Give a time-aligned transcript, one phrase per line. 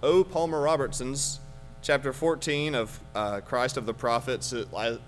[0.00, 0.22] O.
[0.22, 1.40] Palmer Robertson's
[1.82, 4.54] chapter 14 of uh, Christ of the Prophets,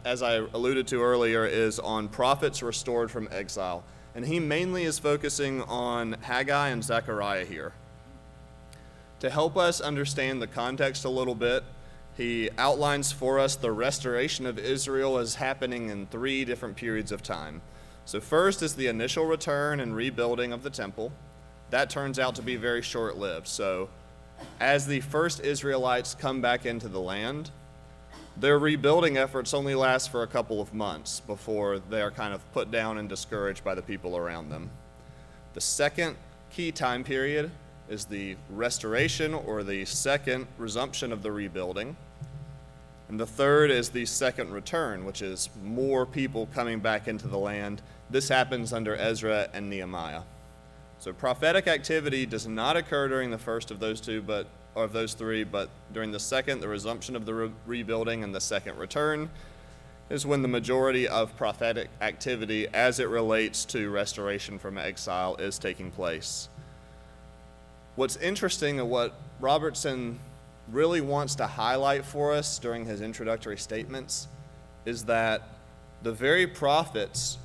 [0.04, 3.84] as I alluded to earlier, is on prophets restored from exile.
[4.16, 7.72] And he mainly is focusing on Haggai and Zechariah here.
[9.20, 11.62] To help us understand the context a little bit,
[12.16, 17.22] he outlines for us the restoration of Israel as happening in three different periods of
[17.22, 17.62] time.
[18.06, 21.12] So, first is the initial return and rebuilding of the temple.
[21.70, 23.46] That turns out to be very short lived.
[23.46, 23.88] So,
[24.60, 27.50] as the first Israelites come back into the land,
[28.36, 32.52] their rebuilding efforts only last for a couple of months before they are kind of
[32.52, 34.70] put down and discouraged by the people around them.
[35.52, 36.16] The second
[36.50, 37.50] key time period
[37.88, 41.96] is the restoration or the second resumption of the rebuilding.
[43.08, 47.38] And the third is the second return, which is more people coming back into the
[47.38, 47.82] land.
[48.08, 50.22] This happens under Ezra and Nehemiah.
[51.00, 54.46] So prophetic activity does not occur during the first of those two, but
[54.76, 58.40] of those three, but during the second, the resumption of the re- rebuilding and the
[58.40, 59.30] second return
[60.10, 65.58] is when the majority of prophetic activity as it relates to restoration from exile is
[65.58, 66.50] taking place.
[67.96, 70.18] What's interesting and what Robertson
[70.70, 74.28] really wants to highlight for us during his introductory statements
[74.84, 75.48] is that
[76.02, 77.38] the very prophets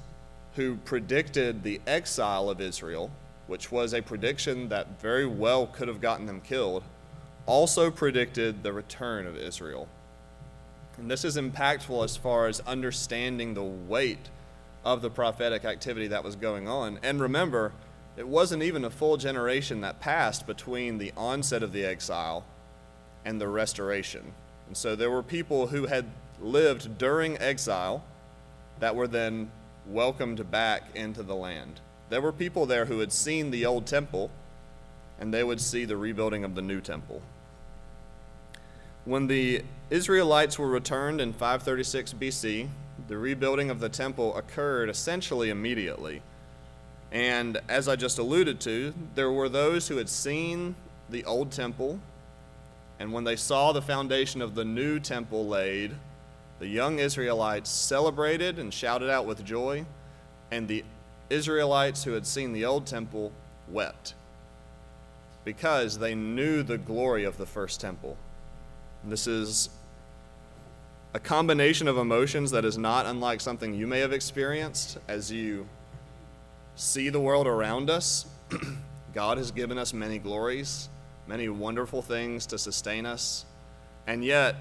[0.58, 3.10] who predicted the exile of Israel
[3.48, 6.84] which was a prediction that very well could have gotten them killed,
[7.46, 9.88] also predicted the return of Israel.
[10.98, 14.30] And this is impactful as far as understanding the weight
[14.84, 17.00] of the prophetic activity that was going on.
[17.04, 17.74] And remember,
[18.18, 22.46] it wasn't even a full generation that passed between the onset of the exile
[23.26, 24.34] and the restoration.
[24.68, 26.06] And so there were people who had
[26.40, 28.04] lived during exile
[28.80, 29.52] that were then
[29.88, 31.82] welcomed back into the land.
[32.10, 34.30] There were people there who had seen the old temple,
[35.20, 37.22] and they would see the rebuilding of the new temple.
[39.06, 42.68] When the Israelites were returned in 536 BC,
[43.08, 46.22] the rebuilding of the temple occurred essentially immediately.
[47.12, 50.76] And as I just alluded to, there were those who had seen
[51.10, 52.00] the old temple,
[53.00, 55.96] and when they saw the foundation of the new temple laid,
[56.60, 59.86] the young Israelites celebrated and shouted out with joy,
[60.52, 60.84] and the
[61.30, 63.32] Israelites who had seen the old temple
[63.70, 64.14] wept
[65.44, 68.18] because they knew the glory of the first temple.
[69.04, 69.70] This is
[71.14, 75.68] a combination of emotions that is not unlike something you may have experienced as you
[76.76, 78.26] see the world around us.
[79.14, 80.90] God has given us many glories,
[81.28, 83.46] many wonderful things to sustain us,
[84.08, 84.56] and yet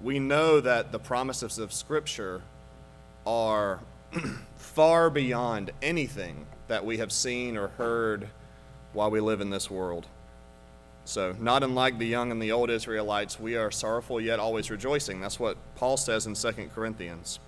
[0.00, 2.42] we know that the promises of Scripture
[3.26, 3.80] are
[4.56, 8.28] far beyond anything that we have seen or heard
[8.92, 10.06] while we live in this world.
[11.04, 15.20] So, not unlike the young and the old Israelites, we are sorrowful yet always rejoicing.
[15.20, 17.38] That's what Paul says in 2 Corinthians.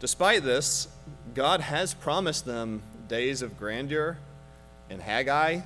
[0.00, 0.88] Despite this,
[1.34, 4.18] God has promised them days of grandeur
[4.88, 5.60] in Haggai,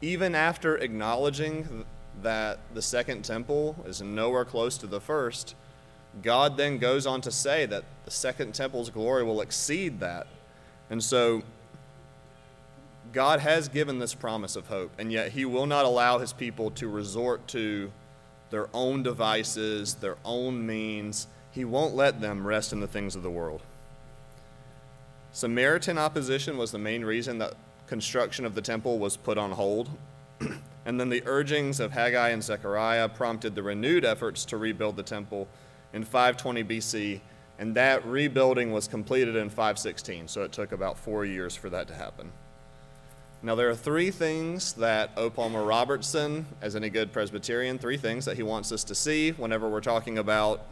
[0.00, 1.84] even after acknowledging
[2.22, 5.54] that the second temple is nowhere close to the first.
[6.22, 10.26] God then goes on to say that the second temple's glory will exceed that.
[10.90, 11.42] And so
[13.12, 16.70] God has given this promise of hope, and yet He will not allow His people
[16.72, 17.90] to resort to
[18.50, 21.26] their own devices, their own means.
[21.50, 23.62] He won't let them rest in the things of the world.
[25.32, 27.54] Samaritan opposition was the main reason that
[27.86, 29.90] construction of the temple was put on hold.
[30.84, 35.02] and then the urgings of Haggai and Zechariah prompted the renewed efforts to rebuild the
[35.02, 35.48] temple
[35.94, 37.20] in 520 BC,
[37.58, 41.88] and that rebuilding was completed in 516, so it took about four years for that
[41.88, 42.32] to happen.
[43.42, 45.30] Now, there are three things that O.
[45.30, 49.68] Palmer Robertson, as any good Presbyterian, three things that he wants us to see whenever
[49.68, 50.62] we're talking about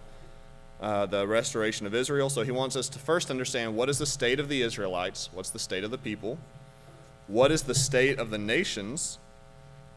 [0.81, 2.29] uh, the restoration of Israel.
[2.29, 5.51] So he wants us to first understand what is the state of the Israelites, what's
[5.51, 6.39] the state of the people,
[7.29, 9.19] what is the state of the nations,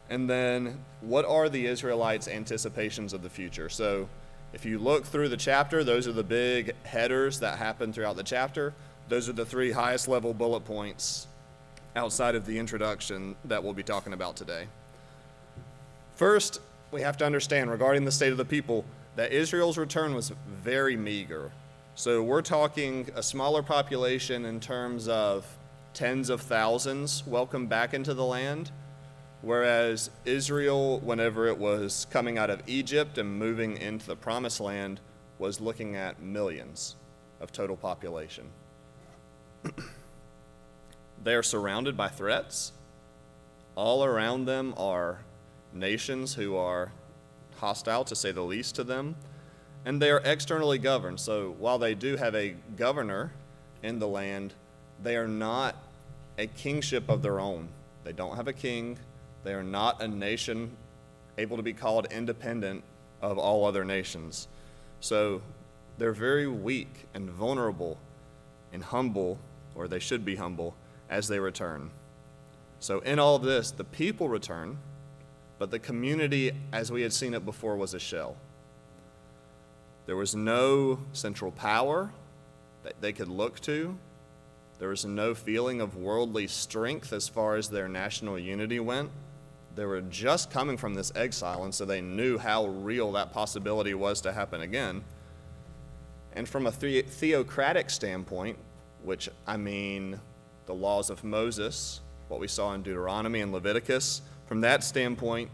[0.08, 3.68] and then what are the Israelites' anticipations of the future.
[3.68, 4.08] So
[4.56, 8.22] if you look through the chapter, those are the big headers that happen throughout the
[8.22, 8.72] chapter.
[9.06, 11.26] Those are the three highest level bullet points
[11.94, 14.66] outside of the introduction that we'll be talking about today.
[16.14, 18.86] First, we have to understand regarding the state of the people
[19.16, 21.50] that Israel's return was very meager.
[21.94, 25.46] So we're talking a smaller population in terms of
[25.92, 28.70] tens of thousands welcomed back into the land
[29.42, 35.00] Whereas Israel, whenever it was coming out of Egypt and moving into the promised land,
[35.38, 36.96] was looking at millions
[37.40, 38.46] of total population.
[41.22, 42.72] they are surrounded by threats.
[43.74, 45.20] All around them are
[45.72, 46.92] nations who are
[47.56, 49.16] hostile, to say the least, to them.
[49.84, 51.20] And they are externally governed.
[51.20, 53.32] So while they do have a governor
[53.82, 54.54] in the land,
[55.02, 55.76] they are not
[56.38, 57.68] a kingship of their own.
[58.04, 58.98] They don't have a king.
[59.46, 60.76] They are not a nation
[61.38, 62.82] able to be called independent
[63.22, 64.48] of all other nations.
[64.98, 65.40] So
[65.98, 67.96] they're very weak and vulnerable
[68.72, 69.38] and humble,
[69.76, 70.74] or they should be humble,
[71.08, 71.90] as they return.
[72.80, 74.78] So, in all this, the people return,
[75.60, 78.36] but the community, as we had seen it before, was a shell.
[80.06, 82.10] There was no central power
[82.82, 83.96] that they could look to.
[84.80, 89.10] There was no feeling of worldly strength as far as their national unity went.
[89.76, 93.92] They were just coming from this exile, and so they knew how real that possibility
[93.92, 95.04] was to happen again.
[96.32, 98.58] And from a the- theocratic standpoint,
[99.02, 100.18] which I mean
[100.64, 105.50] the laws of Moses, what we saw in Deuteronomy and Leviticus, from that standpoint,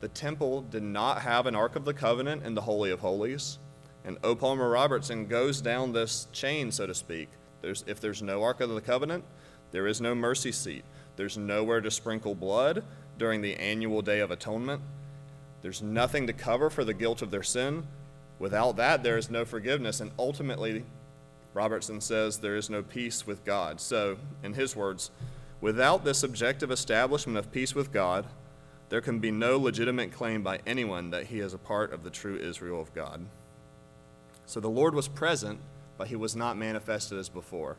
[0.00, 3.58] the temple did not have an Ark of the Covenant in the Holy of Holies.
[4.04, 4.34] And O.
[4.34, 7.28] Palmer Robertson goes down this chain, so to speak.
[7.62, 9.24] There's, if there's no Ark of the Covenant,
[9.70, 10.84] there is no mercy seat.
[11.16, 12.84] There's nowhere to sprinkle blood
[13.18, 14.82] during the annual Day of Atonement.
[15.62, 17.84] There's nothing to cover for the guilt of their sin.
[18.38, 20.00] Without that, there is no forgiveness.
[20.00, 20.84] And ultimately,
[21.54, 23.80] Robertson says there is no peace with God.
[23.80, 25.10] So, in his words,
[25.60, 28.26] without this objective establishment of peace with God,
[28.92, 32.10] there can be no legitimate claim by anyone that he is a part of the
[32.10, 33.24] true Israel of God.
[34.44, 35.60] So the Lord was present,
[35.96, 37.76] but he was not manifested as before.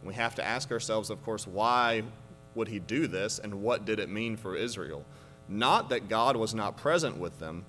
[0.00, 2.04] And we have to ask ourselves, of course, why
[2.56, 5.04] would he do this and what did it mean for Israel?
[5.48, 7.64] Not that God was not present with them,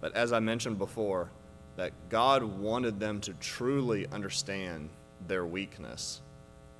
[0.00, 1.30] but as I mentioned before,
[1.76, 4.90] that God wanted them to truly understand
[5.26, 6.20] their weakness.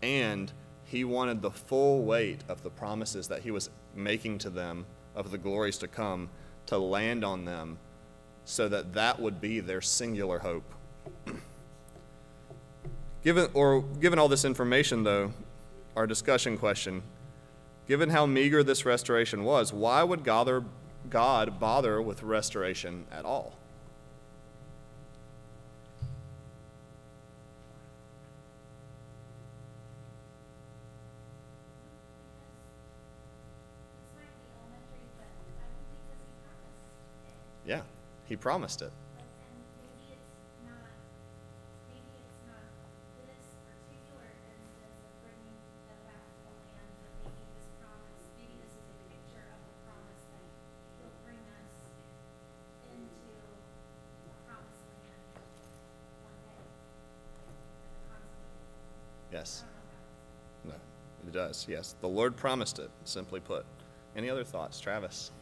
[0.03, 0.53] And
[0.85, 4.85] he wanted the full weight of the promises that he was making to them
[5.15, 6.29] of the glories to come
[6.67, 7.79] to land on them
[8.45, 10.75] so that that would be their singular hope.
[13.23, 15.33] given or given all this information though,
[15.97, 17.03] our discussion question,
[17.93, 20.65] given how meager this restoration was, why would God,
[21.61, 23.59] bother with restoration at all?
[37.67, 37.83] Yeah,
[38.25, 38.91] he promised it.
[59.43, 59.65] Yes.
[60.65, 60.75] No,
[61.27, 61.67] it does.
[61.69, 61.97] Yes.
[62.01, 63.67] The Lord promised it, simply put.
[64.15, 65.33] Any other thoughts, Travis?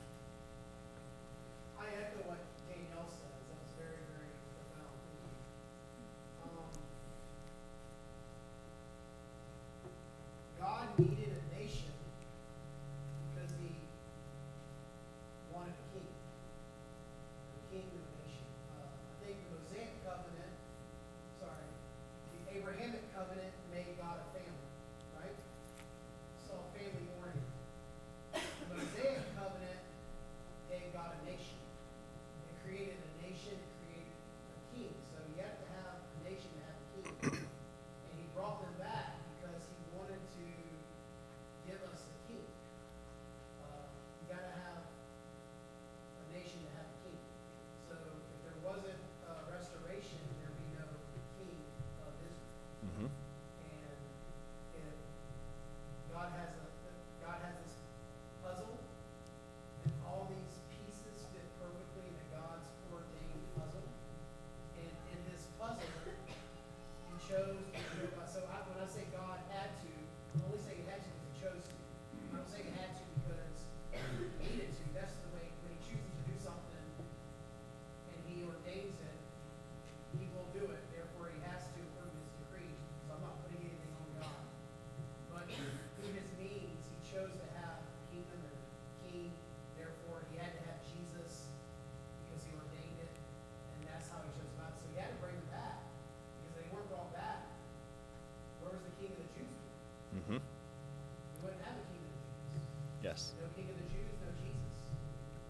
[103.11, 103.33] Yes.
[103.43, 104.55] No King of the Jews, no Jesus.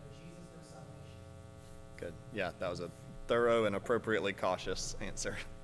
[0.01, 1.21] No Jesus, no salvation.
[1.99, 2.15] Good.
[2.33, 2.91] Yeah, that was a
[3.27, 5.37] thorough and appropriately cautious answer.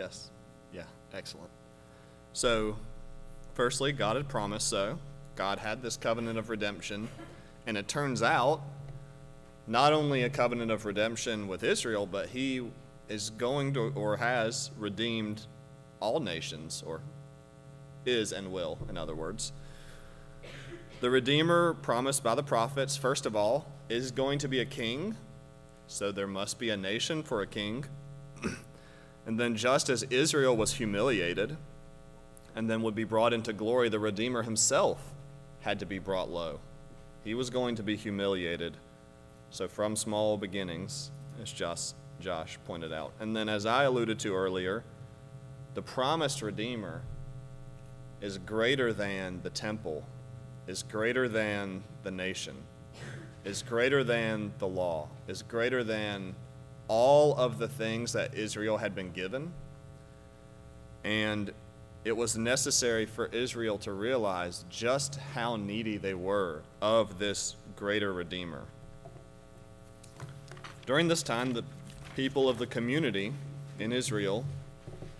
[0.00, 0.30] Yes.
[0.72, 1.50] Yeah, excellent.
[2.32, 2.78] So,
[3.52, 4.98] firstly, God had promised so.
[5.36, 7.10] God had this covenant of redemption.
[7.66, 8.62] And it turns out,
[9.66, 12.66] not only a covenant of redemption with Israel, but he
[13.10, 15.42] is going to, or has, redeemed
[16.00, 17.02] all nations, or
[18.06, 19.52] is and will, in other words.
[21.02, 25.16] The Redeemer promised by the prophets, first of all, is going to be a king,
[25.86, 27.84] so there must be a nation for a king.
[29.26, 31.56] And then, just as Israel was humiliated
[32.56, 35.12] and then would be brought into glory, the Redeemer himself
[35.60, 36.60] had to be brought low.
[37.22, 38.76] He was going to be humiliated.
[39.50, 41.10] So, from small beginnings,
[41.42, 43.12] as Josh, Josh pointed out.
[43.20, 44.84] And then, as I alluded to earlier,
[45.74, 47.02] the promised Redeemer
[48.20, 50.04] is greater than the temple,
[50.66, 52.56] is greater than the nation,
[53.44, 56.34] is greater than the law, is greater than
[56.90, 59.52] all of the things that Israel had been given.
[61.04, 61.52] And
[62.04, 68.12] it was necessary for Israel to realize just how needy they were of this greater
[68.12, 68.64] Redeemer.
[70.84, 71.62] During this time, the
[72.16, 73.34] people of the community
[73.78, 74.44] in Israel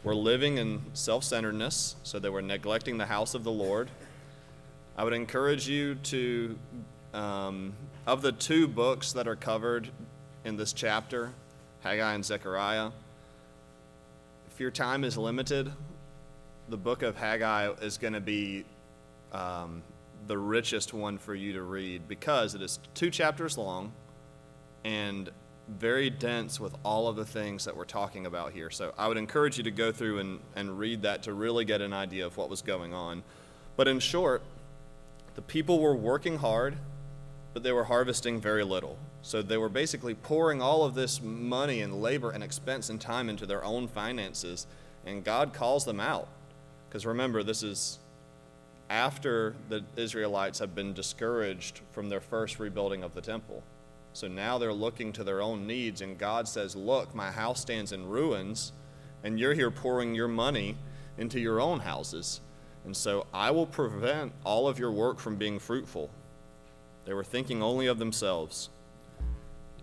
[0.03, 3.91] were living in self centeredness, so they were neglecting the house of the Lord.
[4.97, 6.59] I would encourage you to,
[7.15, 7.75] um,
[8.09, 9.89] of the two books that are covered
[10.45, 11.33] in this chapter,
[11.81, 12.91] Haggai and Zechariah,
[14.51, 15.73] if your time is limited,
[16.69, 18.65] the book of Haggai is going to be
[19.33, 19.83] um,
[20.27, 23.93] the richest one for you to read because it is two chapters long
[24.85, 25.31] and
[25.79, 28.71] very dense with all of the things that we're talking about here.
[28.71, 31.81] So I would encourage you to go through and, and read that to really get
[31.81, 33.23] an idea of what was going on.
[33.77, 34.43] But in short,
[35.35, 36.77] the people were working hard,
[37.55, 38.99] but they were harvesting very little.
[39.23, 43.29] So they were basically pouring all of this money and labor and expense and time
[43.29, 44.67] into their own finances,
[45.05, 46.29] and God calls them out.
[46.89, 47.99] Because remember, this is
[48.89, 53.63] after the Israelites have been discouraged from their first rebuilding of the temple.
[54.13, 57.93] So now they're looking to their own needs, and God says, Look, my house stands
[57.93, 58.73] in ruins,
[59.23, 60.77] and you're here pouring your money
[61.19, 62.41] into your own houses.
[62.85, 66.11] And so I will prevent all of your work from being fruitful.
[67.05, 68.71] They were thinking only of themselves.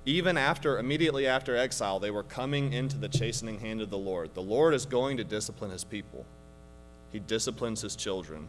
[0.07, 4.33] Even after, immediately after exile, they were coming into the chastening hand of the Lord.
[4.35, 6.25] The Lord is going to discipline his people.
[7.11, 8.47] He disciplines his children.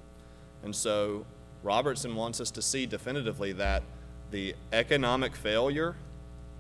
[0.63, 1.27] And so
[1.65, 3.83] Robertson wants us to see definitively that
[4.31, 5.97] the economic failure,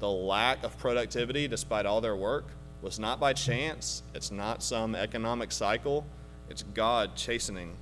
[0.00, 2.46] the lack of productivity despite all their work,
[2.82, 4.02] was not by chance.
[4.16, 6.04] It's not some economic cycle.
[6.50, 7.76] It's God chastening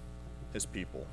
[0.52, 1.06] his people.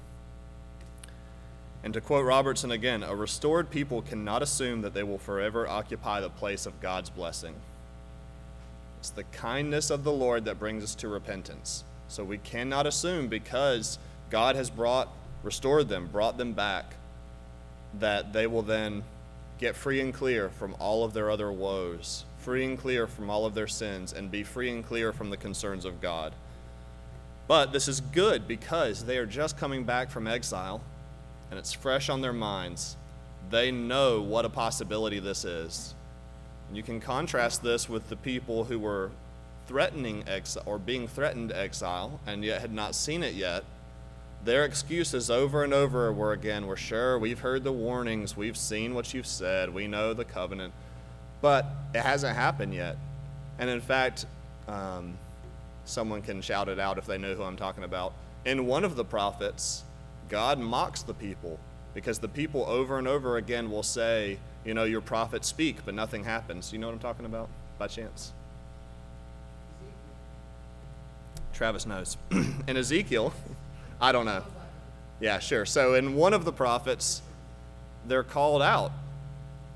[1.83, 6.21] And to quote Robertson again, a restored people cannot assume that they will forever occupy
[6.21, 7.55] the place of God's blessing.
[8.99, 11.83] It's the kindness of the Lord that brings us to repentance.
[12.07, 13.99] So we cannot assume because
[14.29, 15.09] God has brought,
[15.43, 16.95] restored them, brought them back,
[17.99, 19.03] that they will then
[19.59, 23.45] get free and clear from all of their other woes, free and clear from all
[23.45, 26.33] of their sins, and be free and clear from the concerns of God.
[27.47, 30.81] But this is good because they are just coming back from exile
[31.53, 32.97] and it's fresh on their minds.
[33.51, 35.93] They know what a possibility this is.
[36.67, 39.11] And you can contrast this with the people who were
[39.67, 43.65] threatening exile or being threatened exile and yet had not seen it yet,
[44.43, 48.95] their excuses over and over were again, we're sure, we've heard the warnings, we've seen
[48.95, 50.73] what you've said, we know the covenant,
[51.39, 52.97] but it hasn't happened yet.
[53.59, 54.25] And in fact,
[54.67, 55.19] um,
[55.85, 58.15] someone can shout it out if they know who I'm talking about.
[58.43, 59.83] In one of the prophets,
[60.29, 61.59] God mocks the people
[61.93, 65.93] because the people over and over again will say, you know, your prophets speak, but
[65.93, 66.73] nothing happens.
[66.73, 68.33] You know what I'm talking about by chance?
[71.53, 72.17] Travis knows.
[72.67, 73.33] in Ezekiel,
[74.01, 74.43] I don't know.
[75.19, 75.65] Yeah, sure.
[75.65, 77.21] So in one of the prophets,
[78.07, 78.91] they're called out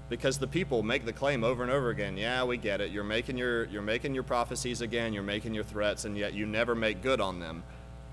[0.09, 2.17] because the people make the claim over and over again.
[2.17, 2.91] Yeah, we get it.
[2.91, 6.45] You're making your you're making your prophecies again, you're making your threats and yet you
[6.45, 7.63] never make good on them.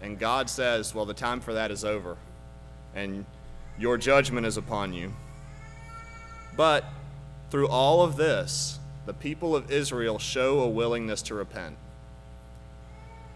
[0.04, 2.18] And God says, "Well, the time for that is over.
[2.94, 3.24] And
[3.78, 5.14] your judgment is upon you."
[6.54, 6.84] But
[7.50, 11.78] through all of this, the people of Israel show a willingness to repent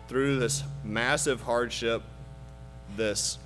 [0.09, 2.03] through this massive hardship,
[2.97, 3.39] this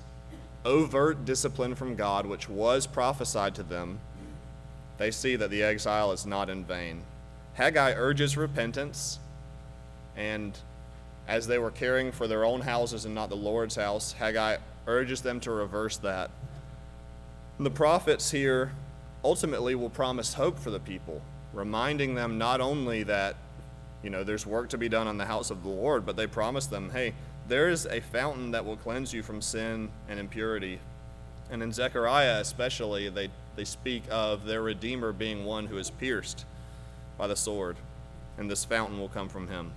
[0.65, 3.99] overt discipline from God, which was prophesied to them,
[4.97, 7.03] they see that the exile is not in vain.
[7.53, 9.19] Haggai urges repentance,
[10.15, 10.59] and
[11.27, 15.21] as they were caring for their own houses and not the Lord's house, Haggai urges
[15.21, 16.29] them to reverse that.
[17.59, 18.73] The prophets here
[19.23, 21.21] ultimately will promise hope for the people,
[21.53, 23.35] reminding them not only that
[24.03, 26.27] You know, there's work to be done on the house of the Lord, but they
[26.27, 27.13] promise them, hey,
[27.47, 30.79] there is a fountain that will cleanse you from sin and impurity.
[31.49, 36.45] And in Zechariah, especially, they, they speak of their Redeemer being one who is pierced
[37.17, 37.77] by the sword,
[38.37, 39.71] and this fountain will come from him.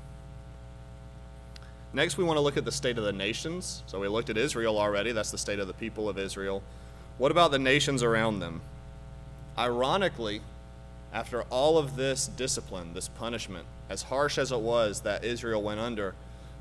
[1.92, 3.82] Next, we want to look at the state of the nations.
[3.86, 6.62] So we looked at Israel already, that's the state of the people of Israel.
[7.18, 8.60] What about the nations around them?
[9.56, 10.42] Ironically,
[11.12, 15.80] after all of this discipline, this punishment, as harsh as it was that Israel went
[15.80, 16.14] under,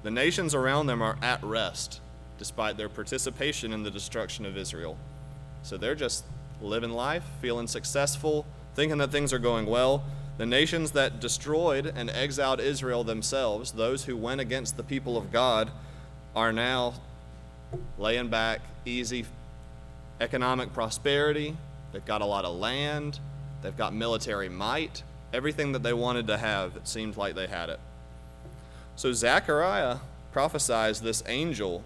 [0.04, 2.00] the nations around them are at rest
[2.38, 4.98] despite their participation in the destruction of Israel.
[5.64, 6.26] So they're just
[6.62, 10.04] living life, feeling successful, thinking that things are going well.
[10.38, 15.32] The nations that destroyed and exiled Israel themselves, those who went against the people of
[15.32, 15.72] God,
[16.36, 16.96] are now
[17.98, 19.26] laying back easy
[20.20, 21.56] economic prosperity.
[21.92, 23.20] They've got a lot of land.
[23.62, 25.04] They've got military might.
[25.34, 27.80] Everything that they wanted to have, it seemed like they had it.
[28.98, 29.98] So Zechariah
[30.32, 31.84] prophesies this angel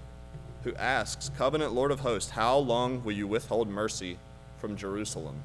[0.63, 4.17] who asks, Covenant Lord of hosts, how long will you withhold mercy
[4.57, 5.35] from Jerusalem?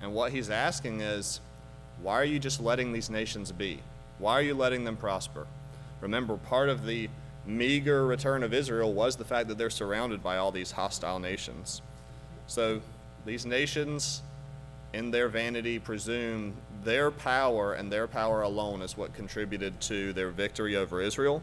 [0.00, 1.40] And what he's asking is,
[2.02, 3.80] why are you just letting these nations be?
[4.18, 5.46] Why are you letting them prosper?
[6.00, 7.08] Remember, part of the
[7.46, 11.82] meager return of Israel was the fact that they're surrounded by all these hostile nations.
[12.46, 12.80] So
[13.24, 14.22] these nations,
[14.92, 20.30] in their vanity, presume their power and their power alone is what contributed to their
[20.30, 21.42] victory over Israel.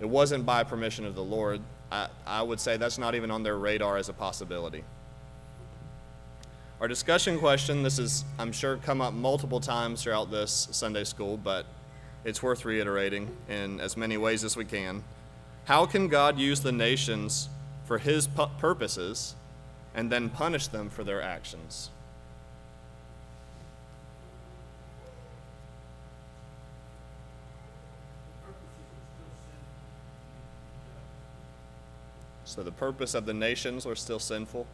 [0.00, 1.60] It wasn't by permission of the Lord.
[1.92, 4.84] I, I would say that's not even on their radar as a possibility.
[6.84, 11.38] Our discussion question this is, I'm sure, come up multiple times throughout this Sunday school,
[11.38, 11.64] but
[12.26, 15.02] it's worth reiterating in as many ways as we can.
[15.64, 17.48] How can God use the nations
[17.86, 19.34] for his pu- purposes
[19.94, 21.88] and then punish them for their actions?
[32.44, 34.66] So the purpose of the nations are still sinful?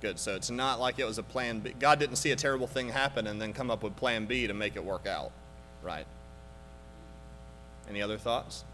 [0.00, 0.18] Good.
[0.18, 1.74] So it's not like it was a plan B.
[1.78, 4.54] God didn't see a terrible thing happen and then come up with plan B to
[4.54, 5.32] make it work out.
[5.82, 6.06] Right.
[7.88, 8.64] Any other thoughts?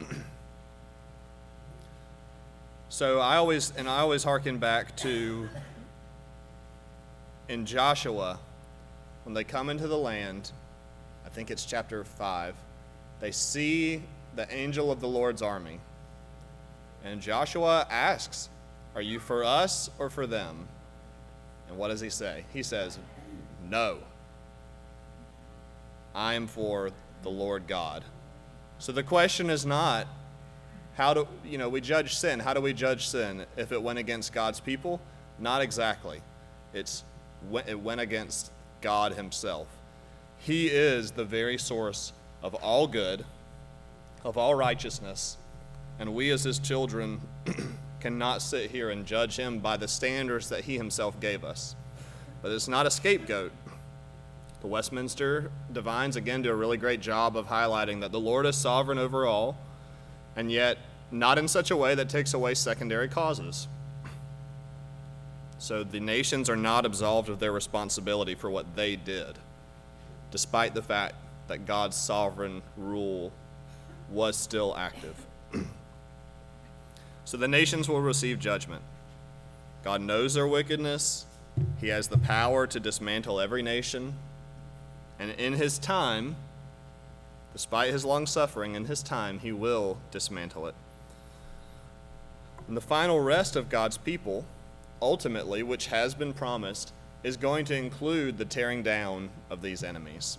[2.88, 5.48] so I always and I always hearken back to
[7.48, 8.38] in Joshua
[9.24, 10.52] when they come into the land,
[11.24, 12.54] I think it's chapter 5,
[13.20, 14.02] they see
[14.36, 15.80] the angel of the Lord's army.
[17.02, 18.48] And Joshua asks,
[18.94, 20.68] Are you for us or for them?
[21.68, 22.44] And what does he say?
[22.52, 22.98] He says,
[23.68, 23.98] No.
[26.14, 26.90] I am for
[27.22, 28.04] the Lord God.
[28.78, 30.06] So the question is not,
[30.94, 32.38] how do you know we judge sin?
[32.38, 35.00] How do we judge sin if it went against God's people?
[35.38, 36.20] Not exactly.
[36.72, 37.02] It's
[37.66, 39.66] it went against God Himself.
[40.38, 43.24] He is the very source of all good,
[44.22, 45.36] of all righteousness,
[45.98, 47.20] and we as His children
[48.04, 51.74] cannot sit here and judge Him by the standards that He Himself gave us.
[52.42, 53.50] But it's not a scapegoat.
[54.60, 58.56] The Westminster Divines again do a really great job of highlighting that the Lord is
[58.56, 59.56] sovereign over all,
[60.36, 60.76] and yet
[61.10, 63.68] not in such a way that takes away secondary causes.
[65.56, 69.38] So the nations are not absolved of their responsibility for what they did,
[70.30, 71.14] despite the fact
[71.48, 73.32] that God's sovereign rule
[74.10, 75.16] was still active.
[77.24, 78.82] So the nations will receive judgment.
[79.82, 81.26] God knows their wickedness,
[81.80, 84.14] He has the power to dismantle every nation,
[85.18, 86.36] and in His time,
[87.52, 90.74] despite His long suffering, in His time, He will dismantle it.
[92.66, 94.44] And the final rest of God's people,
[95.02, 100.38] ultimately, which has been promised, is going to include the tearing down of these enemies.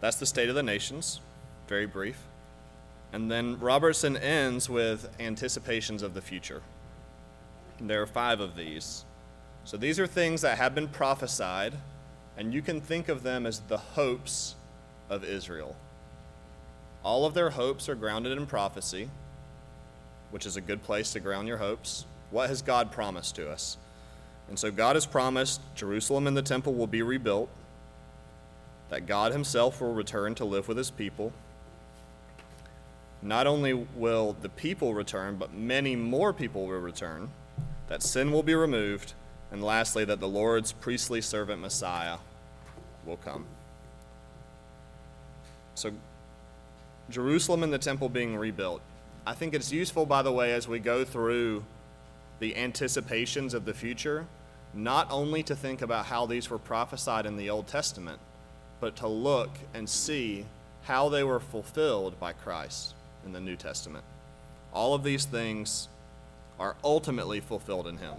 [0.00, 1.20] That's the state of the nations,
[1.66, 2.27] very brief.
[3.12, 6.62] And then Robertson ends with anticipations of the future.
[7.78, 9.04] And there are five of these.
[9.64, 11.74] So these are things that have been prophesied,
[12.36, 14.56] and you can think of them as the hopes
[15.10, 15.76] of Israel.
[17.02, 19.10] All of their hopes are grounded in prophecy,
[20.30, 22.04] which is a good place to ground your hopes.
[22.30, 23.78] What has God promised to us?
[24.48, 27.48] And so God has promised Jerusalem and the temple will be rebuilt,
[28.88, 31.32] that God himself will return to live with his people.
[33.22, 37.30] Not only will the people return, but many more people will return,
[37.88, 39.14] that sin will be removed,
[39.50, 42.18] and lastly, that the Lord's priestly servant Messiah
[43.04, 43.46] will come.
[45.74, 45.90] So,
[47.10, 48.82] Jerusalem and the temple being rebuilt.
[49.26, 51.64] I think it's useful, by the way, as we go through
[52.38, 54.26] the anticipations of the future,
[54.74, 58.20] not only to think about how these were prophesied in the Old Testament,
[58.80, 60.46] but to look and see
[60.82, 62.94] how they were fulfilled by Christ
[63.28, 64.04] in the New Testament.
[64.72, 65.88] All of these things
[66.58, 68.14] are ultimately fulfilled in Him.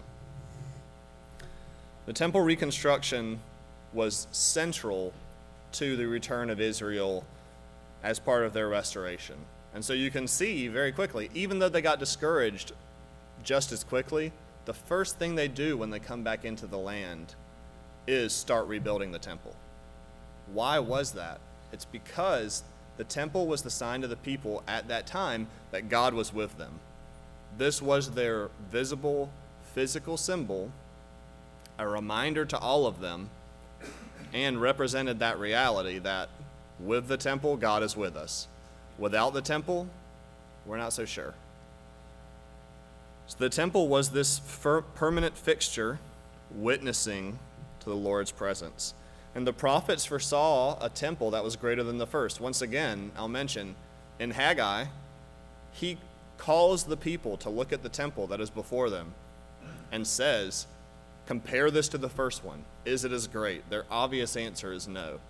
[2.05, 3.39] The temple reconstruction
[3.91, 5.13] was central
[5.73, 7.25] to the return of Israel
[8.03, 9.35] as part of their restoration.
[9.73, 12.71] And so you can see very quickly, even though they got discouraged
[13.43, 14.31] just as quickly,
[14.65, 17.35] the first thing they do when they come back into the land
[18.07, 19.55] is start rebuilding the temple.
[20.53, 21.39] Why was that?
[21.71, 22.63] It's because
[22.99, 26.57] the temple was the sign to the people at that time that God was with
[26.57, 26.81] them.
[27.57, 29.31] This was their visible,
[29.73, 30.69] physical symbol,
[31.77, 33.29] a reminder to all of them,
[34.33, 36.27] and represented that reality that
[36.77, 38.49] with the temple, God is with us.
[38.97, 39.87] Without the temple,
[40.65, 41.33] we're not so sure.
[43.27, 44.41] So the temple was this
[44.95, 45.99] permanent fixture
[46.51, 47.39] witnessing
[47.79, 48.93] to the Lord's presence.
[49.39, 52.41] And the prophets foresaw a temple that was greater than the first.
[52.41, 53.75] Once again, I'll mention
[54.19, 54.87] in Haggai,
[55.71, 55.97] he
[56.37, 59.13] calls the people to look at the temple that is before them
[59.93, 60.67] and says,
[61.25, 62.65] Compare this to the first one.
[62.83, 63.69] Is it as great?
[63.69, 65.21] Their obvious answer is no.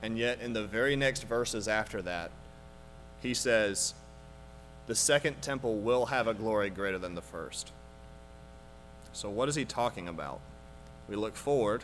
[0.00, 2.30] And yet, in the very next verses after that,
[3.20, 3.94] he says,
[4.86, 7.72] The second temple will have a glory greater than the first.
[9.12, 10.38] So, what is he talking about?
[11.08, 11.82] We look forward,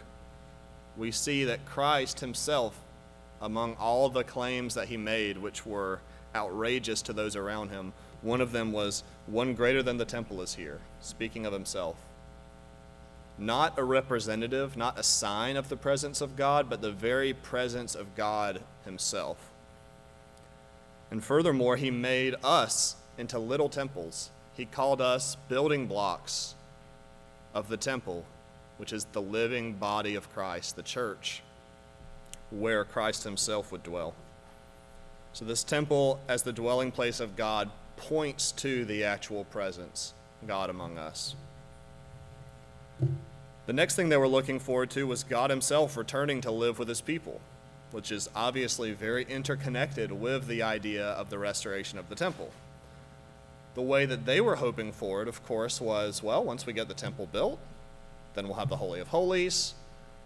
[0.97, 2.79] we see that Christ himself,
[3.41, 6.01] among all the claims that he made, which were
[6.35, 10.55] outrageous to those around him, one of them was, One greater than the temple is
[10.55, 11.97] here, speaking of himself
[13.39, 17.95] not a representative, not a sign of the presence of God, but the very presence
[17.95, 19.51] of God Himself.
[21.11, 24.31] And furthermore, He made us into little temples.
[24.55, 26.55] He called us building blocks
[27.55, 28.25] of the temple,
[28.83, 31.41] which is the living body of Christ, the church,
[32.51, 34.13] where Christ Himself would dwell.
[35.33, 40.15] So, this temple, as the dwelling place of God, points to the actual presence,
[40.49, 41.37] God among us.
[43.67, 46.89] The next thing they were looking forward to was God Himself returning to live with
[46.89, 47.41] His people,
[47.93, 52.51] which is obviously very interconnected with the idea of the restoration of the temple.
[53.77, 56.89] The way that they were hoping for it, of course, was well, once we get
[56.89, 57.61] the temple built,
[58.35, 59.75] then we'll have the Holy of Holies,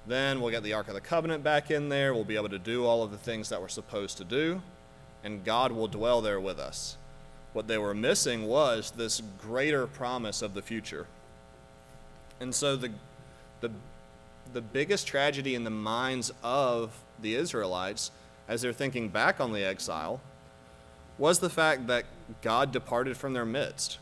[0.06, 2.58] then we'll get the Ark of the Covenant back in there, we'll be able to
[2.58, 4.62] do all of the things that we're supposed to do,
[5.24, 6.96] and God will dwell there with us.
[7.52, 11.06] What they were missing was this greater promise of the future.
[12.38, 12.90] And so the
[13.60, 13.70] the,
[14.52, 18.10] the biggest tragedy in the minds of the Israelites
[18.48, 20.20] as they're thinking back on the exile
[21.18, 22.04] was the fact that
[22.42, 23.98] God departed from their midst.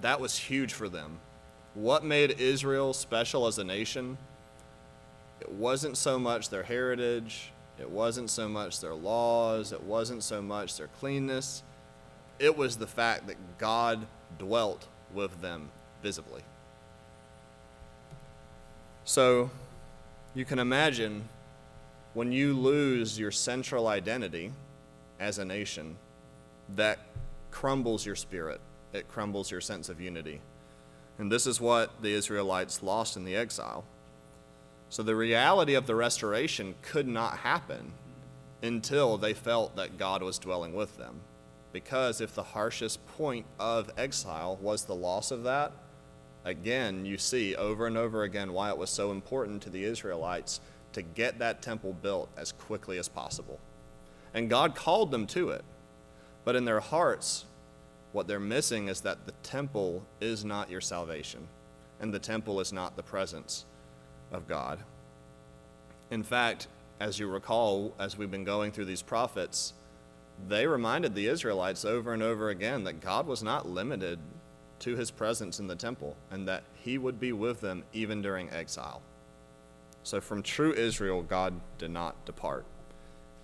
[0.00, 1.18] That was huge for them.
[1.76, 4.16] What made Israel special as a nation?
[5.42, 10.40] It wasn't so much their heritage, it wasn't so much their laws, it wasn't so
[10.40, 11.62] much their cleanness.
[12.38, 14.06] It was the fact that God
[14.38, 15.68] dwelt with them
[16.02, 16.40] visibly.
[19.04, 19.50] So
[20.34, 21.28] you can imagine
[22.14, 24.50] when you lose your central identity
[25.20, 25.98] as a nation,
[26.74, 27.00] that
[27.50, 28.62] crumbles your spirit,
[28.94, 30.40] it crumbles your sense of unity.
[31.18, 33.84] And this is what the Israelites lost in the exile.
[34.88, 37.92] So the reality of the restoration could not happen
[38.62, 41.20] until they felt that God was dwelling with them.
[41.72, 45.72] Because if the harshest point of exile was the loss of that,
[46.44, 50.60] again, you see over and over again why it was so important to the Israelites
[50.92, 53.58] to get that temple built as quickly as possible.
[54.32, 55.64] And God called them to it.
[56.44, 57.44] But in their hearts,
[58.16, 61.46] what they're missing is that the temple is not your salvation,
[62.00, 63.66] and the temple is not the presence
[64.32, 64.78] of God.
[66.10, 66.66] In fact,
[66.98, 69.74] as you recall, as we've been going through these prophets,
[70.48, 74.18] they reminded the Israelites over and over again that God was not limited
[74.78, 78.48] to his presence in the temple and that he would be with them even during
[78.48, 79.02] exile.
[80.04, 82.64] So from true Israel, God did not depart,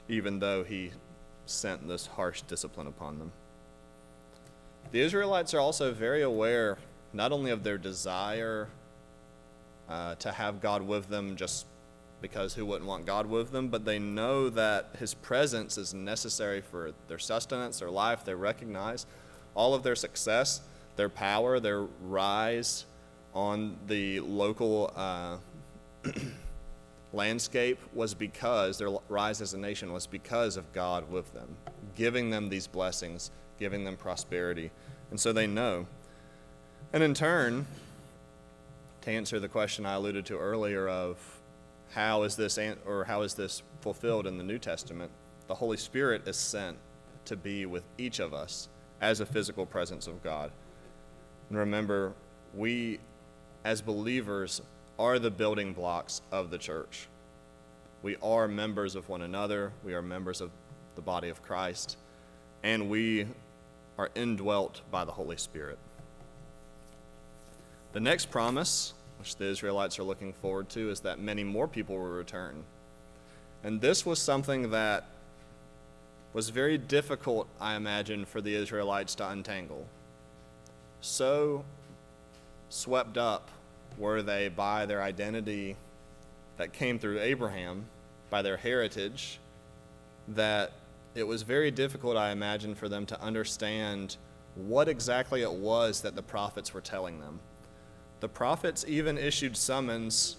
[0.08, 0.92] even though he
[1.44, 3.32] sent this harsh discipline upon them.
[4.92, 6.76] The Israelites are also very aware
[7.14, 8.68] not only of their desire
[9.88, 11.64] uh, to have God with them just
[12.20, 13.68] because who wouldn't want God with them?
[13.68, 18.22] But they know that His presence is necessary for their sustenance, their life.
[18.24, 19.06] They recognize
[19.54, 20.60] all of their success,
[20.96, 22.84] their power, their rise
[23.34, 25.38] on the local uh,
[27.14, 31.48] landscape was because their rise as a nation was because of God with them,
[31.96, 33.30] giving them these blessings,
[33.62, 34.72] giving them prosperity.
[35.10, 35.86] And so they know.
[36.92, 37.64] And in turn,
[39.02, 41.16] to answer the question I alluded to earlier of
[41.92, 45.12] how is this an- or how is this fulfilled in the New Testament,
[45.46, 46.76] the Holy Spirit is sent
[47.26, 48.68] to be with each of us
[49.00, 50.50] as a physical presence of God.
[51.48, 52.14] And remember,
[52.52, 52.98] we
[53.64, 54.60] as believers
[54.98, 57.06] are the building blocks of the church.
[58.02, 60.50] We are members of one another, we are members of
[60.96, 61.96] the body of Christ,
[62.64, 63.26] and we
[63.98, 65.78] are indwelt by the Holy Spirit.
[67.92, 71.96] The next promise, which the Israelites are looking forward to, is that many more people
[71.96, 72.64] will return.
[73.62, 75.06] And this was something that
[76.32, 79.86] was very difficult, I imagine, for the Israelites to untangle.
[81.00, 81.64] So
[82.70, 83.50] swept up
[83.98, 85.76] were they by their identity
[86.56, 87.84] that came through Abraham,
[88.30, 89.38] by their heritage,
[90.28, 90.72] that
[91.14, 94.16] it was very difficult, I imagine, for them to understand
[94.54, 97.40] what exactly it was that the prophets were telling them.
[98.20, 100.36] The prophets even issued summons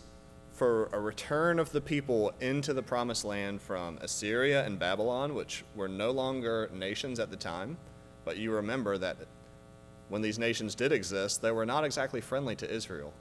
[0.51, 5.63] for a return of the people into the promised land from Assyria and Babylon, which
[5.75, 7.77] were no longer nations at the time.
[8.23, 9.17] But you remember that
[10.09, 13.13] when these nations did exist, they were not exactly friendly to Israel.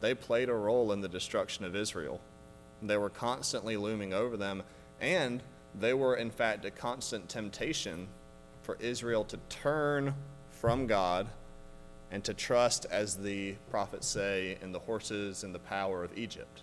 [0.00, 2.20] They played a role in the destruction of Israel.
[2.82, 4.62] They were constantly looming over them,
[5.00, 5.42] and
[5.78, 8.08] they were, in fact, a constant temptation
[8.62, 10.14] for Israel to turn
[10.50, 11.28] from God
[12.10, 16.62] and to trust, as the prophets say, in the horses and the power of Egypt.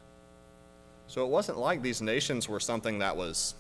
[1.08, 3.56] So it wasn't like these nations were something that was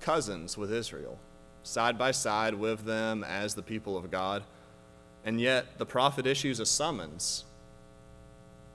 [0.00, 1.18] cousins with Israel,
[1.62, 4.42] side by side with them as the people of God.
[5.24, 7.44] And yet the prophet issues a summons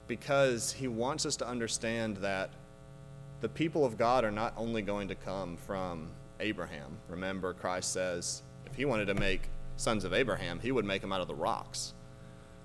[0.08, 2.52] because he wants us to understand that
[3.42, 6.98] the people of God are not only going to come from Abraham.
[7.08, 11.12] Remember, Christ says if he wanted to make sons of Abraham, he would make them
[11.12, 11.94] out of the rocks.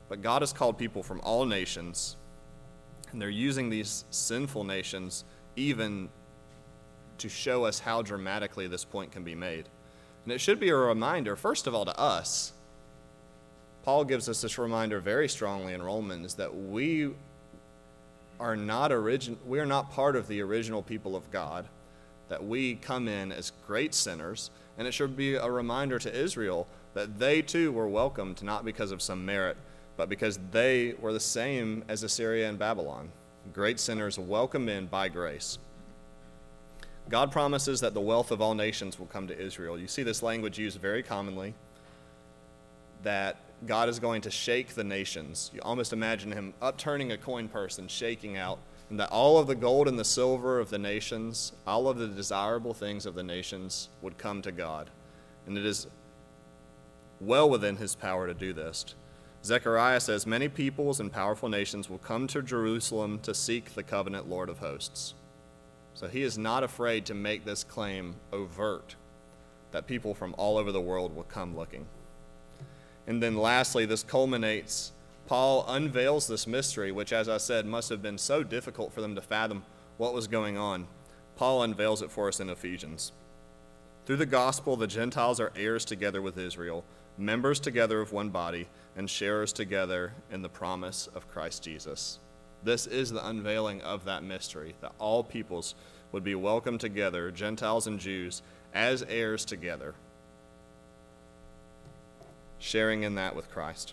[0.09, 2.17] But God has called people from all nations,
[3.11, 5.25] and they're using these sinful nations
[5.57, 6.09] even
[7.19, 9.69] to show us how dramatically this point can be made.
[10.25, 12.53] And it should be a reminder, first of all, to us.
[13.83, 17.11] Paul gives us this reminder very strongly in Romans that we
[18.43, 21.67] are not origin we are not part of the original people of God,
[22.29, 26.67] that we come in as great sinners, and it should be a reminder to Israel
[26.95, 29.57] that they too were welcomed not because of some merit,
[29.97, 33.11] but because they were the same as Assyria and Babylon,
[33.53, 35.59] great sinners welcomed in by grace.
[37.09, 39.79] God promises that the wealth of all nations will come to Israel.
[39.79, 41.55] You see this language used very commonly
[43.03, 45.51] that God is going to shake the nations.
[45.55, 48.59] You almost imagine him upturning a coin purse and shaking out,
[48.91, 52.09] and that all of the gold and the silver of the nations, all of the
[52.09, 54.91] desirable things of the nations would come to God.
[55.47, 55.87] And it is
[57.21, 58.85] well within his power to do this.
[59.45, 64.29] Zechariah says, Many peoples and powerful nations will come to Jerusalem to seek the covenant
[64.29, 65.15] Lord of hosts.
[65.95, 68.97] So he is not afraid to make this claim overt
[69.73, 71.87] that people from all over the world will come looking.
[73.07, 74.93] And then lastly, this culminates.
[75.27, 79.15] Paul unveils this mystery, which, as I said, must have been so difficult for them
[79.15, 79.65] to fathom
[79.97, 80.87] what was going on.
[81.37, 83.13] Paul unveils it for us in Ephesians.
[84.05, 86.85] Through the gospel, the Gentiles are heirs together with Israel,
[87.17, 92.19] members together of one body, and sharers together in the promise of Christ Jesus.
[92.65, 95.75] This is the unveiling of that mystery that all peoples
[96.11, 98.43] would be welcomed together, Gentiles and Jews,
[98.75, 99.95] as heirs together
[102.63, 103.93] sharing in that with Christ.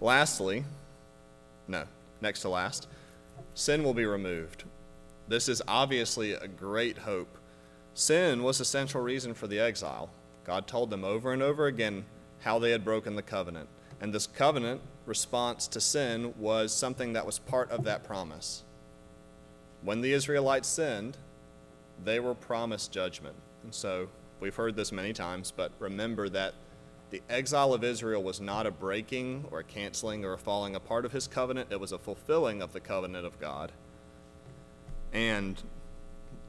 [0.00, 0.64] Lastly,
[1.68, 1.84] no,
[2.20, 2.88] next to last,
[3.54, 4.64] sin will be removed.
[5.28, 7.36] This is obviously a great hope.
[7.94, 10.10] Sin was the central reason for the exile.
[10.44, 12.04] God told them over and over again
[12.40, 13.68] how they had broken the covenant.
[14.00, 18.64] And this covenant response to sin was something that was part of that promise.
[19.82, 21.18] When the Israelites sinned,
[22.02, 23.36] they were promised judgment.
[23.62, 24.08] And so
[24.42, 26.54] we've heard this many times, but remember that
[27.10, 31.04] the exile of Israel was not a breaking or a canceling or a falling apart
[31.04, 33.70] of his covenant, it was a fulfilling of the covenant of God
[35.12, 35.62] and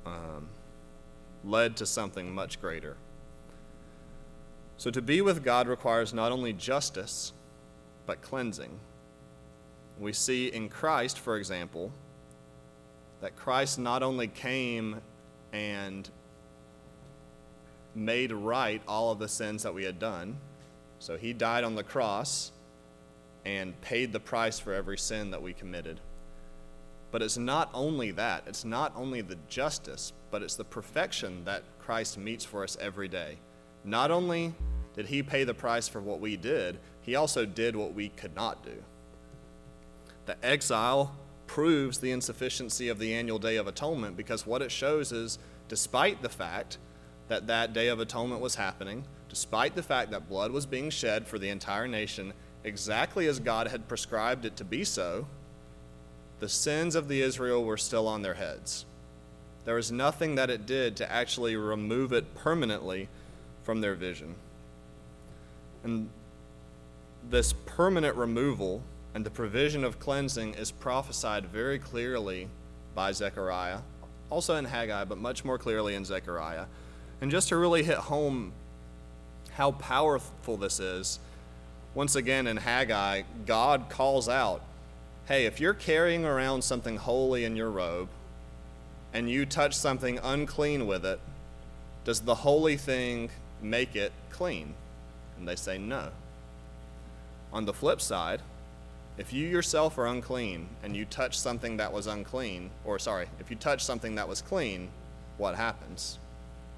[0.05, 0.47] um,
[1.43, 2.97] led to something much greater.
[4.77, 7.31] So, to be with God requires not only justice,
[8.07, 8.79] but cleansing.
[9.99, 11.91] We see in Christ, for example,
[13.21, 14.99] that Christ not only came
[15.51, 16.09] and
[17.95, 20.37] made right all of the sins that we had done,
[20.99, 22.51] so he died on the cross
[23.45, 25.99] and paid the price for every sin that we committed.
[27.11, 31.63] But it's not only that, it's not only the justice, but it's the perfection that
[31.79, 33.37] Christ meets for us every day.
[33.83, 34.53] Not only
[34.95, 38.35] did he pay the price for what we did, he also did what we could
[38.35, 38.83] not do.
[40.25, 41.15] The exile
[41.47, 46.21] proves the insufficiency of the annual Day of Atonement because what it shows is, despite
[46.21, 46.77] the fact
[47.27, 51.27] that that Day of Atonement was happening, despite the fact that blood was being shed
[51.27, 52.33] for the entire nation,
[52.63, 55.27] exactly as God had prescribed it to be so,
[56.39, 58.85] the sins of the Israel were still on their heads.
[59.65, 63.07] There was nothing that it did to actually remove it permanently
[63.63, 64.35] from their vision.
[65.83, 66.09] And
[67.29, 68.83] this permanent removal
[69.13, 72.49] and the provision of cleansing is prophesied very clearly
[72.95, 73.79] by Zechariah,
[74.29, 76.65] also in Haggai, but much more clearly in Zechariah.
[77.23, 78.51] And just to really hit home
[79.53, 81.19] how powerful this is,
[81.95, 84.61] once again in Haggai, God calls out,
[85.29, 88.09] Hey, if you're carrying around something holy in your robe
[89.13, 91.21] and you touch something unclean with it,
[92.03, 93.29] does the holy thing
[93.61, 94.73] make it clean?
[95.37, 96.09] And they say no.
[97.53, 98.41] On the flip side,
[99.17, 103.49] if you yourself are unclean and you touch something that was unclean, or sorry, if
[103.49, 104.89] you touch something that was clean,
[105.37, 106.19] what happens?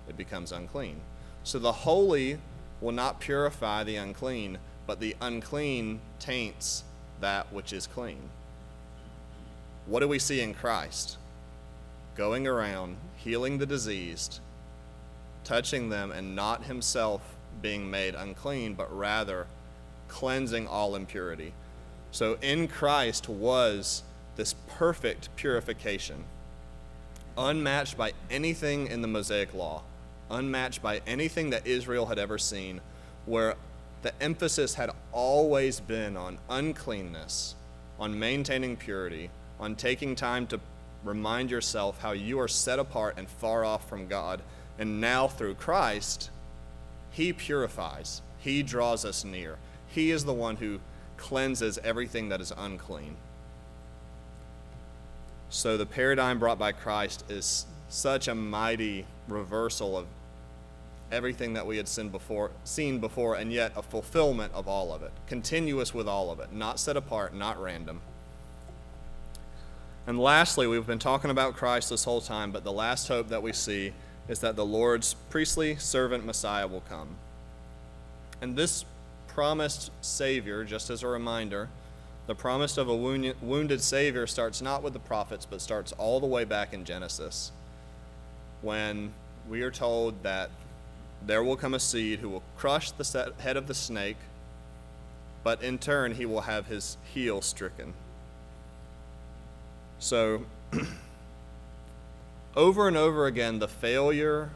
[0.08, 1.02] It becomes unclean.
[1.44, 2.40] So the holy
[2.82, 6.84] will not purify the unclean, but the unclean taints
[7.22, 8.30] that which is clean.
[9.86, 11.18] What do we see in Christ?
[12.16, 14.40] Going around, healing the diseased,
[15.44, 17.22] touching them, and not himself
[17.62, 19.48] being made unclean, but rather
[20.08, 21.54] cleansing all impurity.
[22.12, 24.04] So in Christ was
[24.36, 26.24] this perfect purification,
[27.38, 29.84] unmatched by anything in the Mosaic law,
[30.30, 32.82] unmatched by anything that Israel had ever seen,
[33.26, 33.56] where
[34.02, 37.56] the emphasis had always been on uncleanness,
[38.00, 40.60] on maintaining purity, on taking time to
[41.04, 44.42] remind yourself how you are set apart and far off from God.
[44.78, 46.30] And now through Christ,
[47.12, 49.58] He purifies, He draws us near.
[49.88, 50.80] He is the one who
[51.18, 53.16] cleanses everything that is unclean.
[55.50, 60.06] So the paradigm brought by Christ is such a mighty reversal of
[61.12, 65.02] everything that we had seen before, seen before, and yet a fulfillment of all of
[65.02, 68.02] it, continuous with all of it, not set apart, not random.
[70.08, 73.42] And lastly, we've been talking about Christ this whole time, but the last hope that
[73.42, 73.94] we see
[74.28, 77.16] is that the Lord's priestly servant Messiah will come.
[78.42, 78.86] And this
[79.28, 81.70] promised Savior, just as a reminder,
[82.28, 86.26] the promise of a wounded Savior starts not with the prophets, but starts all the
[86.26, 87.52] way back in Genesis,
[88.62, 89.14] when
[89.50, 90.50] we are told that
[91.26, 94.18] there will come a seed who will crush the head of the snake,
[95.44, 97.94] but in turn he will have his heel stricken.
[100.00, 100.46] So,
[102.56, 104.50] over and over again, the failure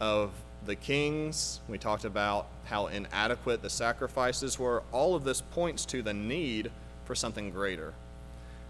[0.00, 0.30] of
[0.66, 4.82] the kings, we talked about how inadequate the sacrifices were.
[4.92, 6.70] All of this points to the need
[7.04, 7.94] for something greater.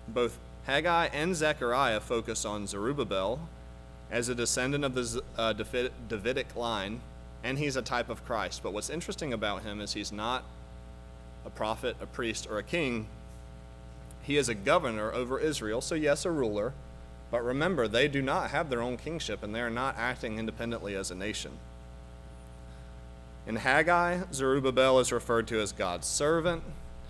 [0.08, 3.40] Both Haggai and Zechariah focus on Zerubbabel
[4.10, 7.00] as a descendant of the uh, Davidic line,
[7.42, 8.62] and he's a type of Christ.
[8.62, 10.44] But what's interesting about him is he's not
[11.44, 13.06] a prophet, a priest, or a king.
[14.22, 16.72] He is a governor over Israel, so yes, a ruler.
[17.30, 20.94] But remember, they do not have their own kingship, and they are not acting independently
[20.94, 21.52] as a nation.
[23.46, 26.62] In Haggai, Zerubbabel is referred to as God's servant,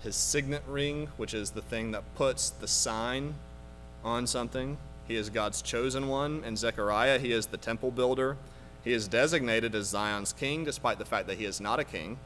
[0.03, 3.33] his signet ring, which is the thing that puts the sign
[4.03, 4.77] on something.
[5.07, 6.43] He is God's chosen one.
[6.43, 8.37] In Zechariah, he is the temple builder.
[8.83, 12.17] He is designated as Zion's king, despite the fact that he is not a king.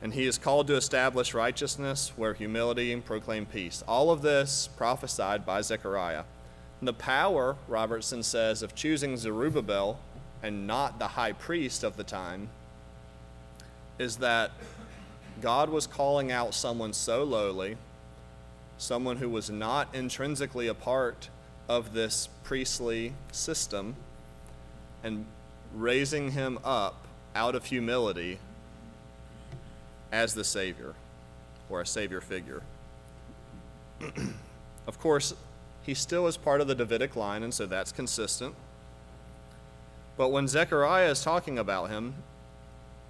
[0.00, 3.84] And he is called to establish righteousness where humility and proclaim peace.
[3.86, 6.24] All of this prophesied by Zechariah.
[6.80, 10.00] And the power, Robertson says, of choosing Zerubbabel
[10.42, 12.48] and not the high priest of the time
[13.98, 14.50] is that
[15.40, 17.76] God was calling out someone so lowly,
[18.82, 21.28] someone who was not intrinsically a part
[21.68, 23.94] of this priestly system,
[25.04, 25.24] and
[25.74, 28.38] raising him up out of humility
[30.10, 30.94] as the Savior
[31.70, 32.62] or a Savior figure.
[34.86, 35.32] of course,
[35.82, 38.54] he still is part of the Davidic line, and so that's consistent.
[40.16, 42.14] But when Zechariah is talking about him,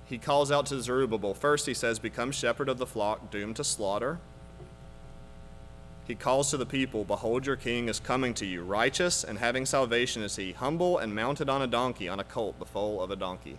[0.04, 1.34] he calls out to Zerubbabel.
[1.34, 4.18] First, he says, Become shepherd of the flock, doomed to slaughter.
[6.06, 8.62] He calls to the people, Behold, your king is coming to you.
[8.62, 12.58] Righteous and having salvation is he, humble and mounted on a donkey, on a colt,
[12.58, 13.58] the foal of a donkey.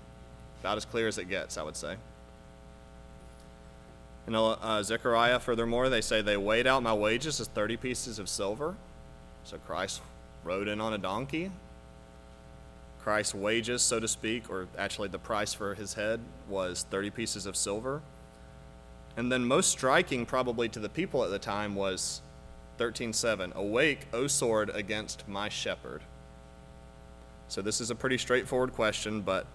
[0.59, 1.95] About as clear as it gets, I would say.
[4.27, 8.29] In uh, Zechariah, furthermore, they say, They weighed out my wages as 30 pieces of
[8.29, 8.75] silver.
[9.43, 10.01] So Christ
[10.43, 11.51] rode in on a donkey.
[13.03, 17.45] Christ's wages, so to speak, or actually the price for his head, was 30 pieces
[17.45, 18.01] of silver.
[19.17, 22.21] And then, most striking probably to the people at the time, was
[22.77, 26.01] 13:7 Awake, O sword, against my shepherd.
[27.47, 29.45] So this is a pretty straightforward question, but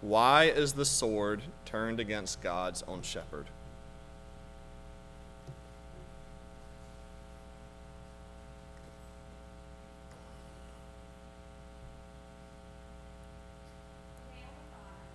[0.00, 3.46] why is the sword turned against God's own shepherd?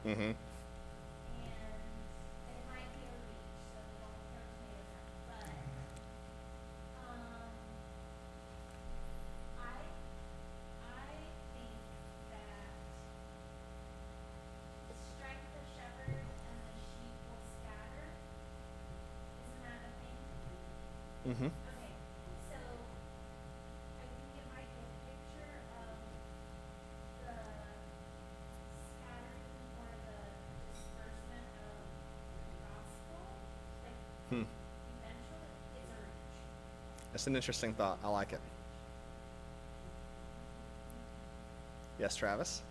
[0.06, 0.32] Mm-hmm.
[34.32, 34.44] Hmm.
[37.12, 38.00] That's an interesting thought.
[38.02, 38.40] I like it.
[42.00, 42.62] Yes, Travis?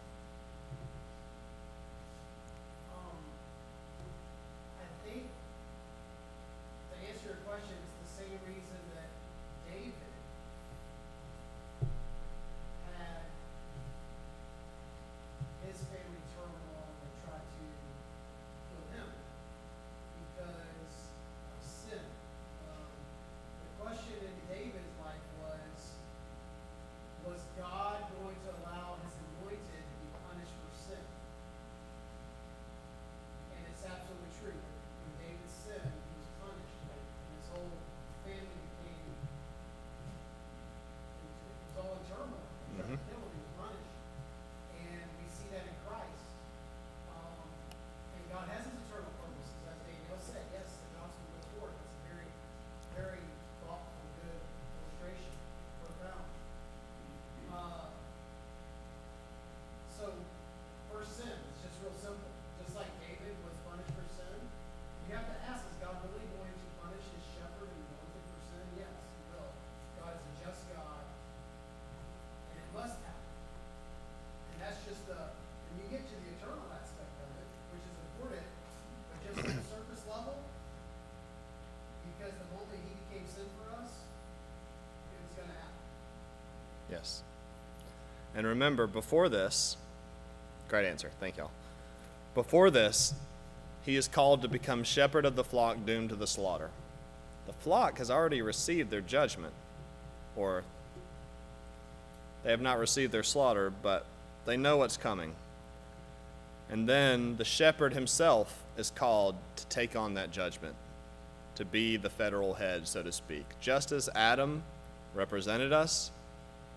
[88.40, 89.76] And remember, before this,
[90.66, 91.10] great answer.
[91.20, 91.50] Thank y'all.
[92.34, 93.12] Before this,
[93.84, 96.70] he is called to become shepherd of the flock doomed to the slaughter.
[97.46, 99.52] The flock has already received their judgment,
[100.36, 100.64] or
[102.42, 104.06] they have not received their slaughter, but
[104.46, 105.34] they know what's coming.
[106.70, 110.76] And then the shepherd himself is called to take on that judgment,
[111.56, 113.44] to be the federal head, so to speak.
[113.60, 114.62] Just as Adam
[115.14, 116.10] represented us,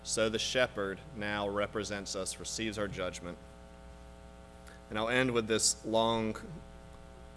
[0.04, 3.38] so the shepherd now represents us, receives our judgment.
[4.90, 6.36] And I'll end with this long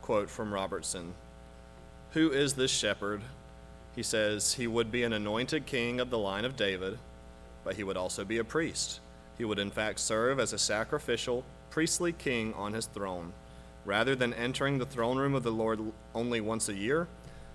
[0.01, 1.13] quote from Robertson
[2.11, 3.21] Who is this shepherd?
[3.95, 6.99] He says he would be an anointed king of the line of David,
[7.63, 8.99] but he would also be a priest.
[9.37, 13.33] He would, in fact, serve as a sacrificial, priestly king on his throne.
[13.85, 15.79] Rather than entering the throne room of the Lord
[16.13, 17.07] only once a year,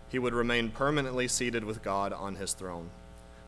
[0.08, 2.90] he would remain permanently seated with God on his throne.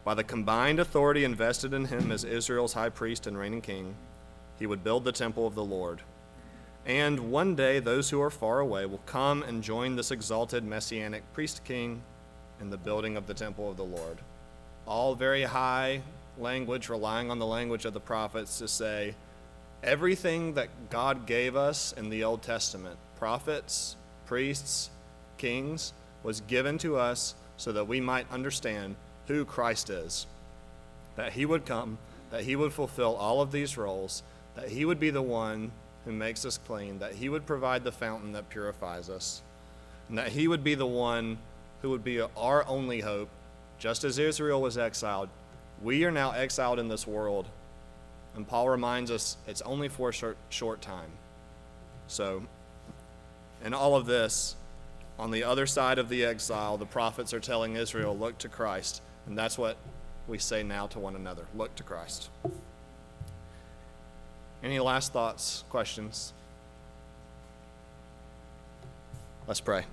[0.05, 3.95] By the combined authority invested in him as Israel's high priest and reigning king,
[4.59, 6.03] he would build the temple of the Lord.
[6.87, 11.23] And one day, those who are far away will come and join this exalted messianic
[11.33, 12.03] priest king
[12.61, 14.19] in the building of the temple of the Lord.
[14.87, 16.03] All very high
[16.39, 19.15] language, relying on the language of the prophets to say
[19.83, 23.97] everything that God gave us in the Old Testament prophets,
[24.27, 24.91] priests,
[25.39, 28.97] kings was given to us so that we might understand
[29.27, 30.27] who Christ is.
[31.17, 31.99] That he would come,
[32.31, 34.23] that he would fulfill all of these roles,
[34.57, 35.71] that he would be the one
[36.05, 39.43] who makes us clean, that he would provide the fountain that purifies us,
[40.09, 41.39] and that he would be the one
[41.83, 43.29] who would be our only hope,
[43.79, 45.29] just as Israel was exiled.
[45.83, 47.47] We are now exiled in this world,
[48.35, 51.11] and Paul reminds us it's only for a short, short time.
[52.07, 52.43] So,
[53.65, 54.57] in all of this,
[55.19, 59.01] on the other side of the exile, the prophets are telling Israel, look to Christ.
[59.27, 59.77] And that's what
[60.29, 62.31] we say now to one another look to Christ.
[64.63, 66.33] Any last thoughts, questions?
[69.47, 69.85] Let's pray.